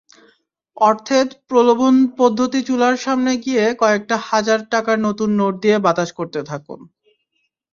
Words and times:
অর্থের 0.77 1.27
প্রলোভনপদ্ধতিচুলার 1.49 2.95
সামনে 2.97 3.31
গিয়ে 3.37 3.63
কয়েকটা 3.79 4.15
হাজার 4.29 4.59
টাকার 4.69 4.97
নতুন 4.99 5.29
নোট 5.39 5.53
দিয়ে 5.61 5.77
বাতাস 5.79 6.09
করতে 6.13 6.39
থাকুন। 6.43 6.79